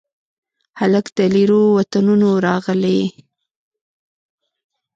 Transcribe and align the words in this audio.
هلک 0.79 1.05
د 1.17 1.19
لیرو 1.35 1.63
وطنونو 1.77 2.29
راغلي 2.47 3.01